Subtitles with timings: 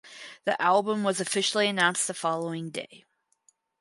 [0.45, 3.05] The album was officially announced the following day.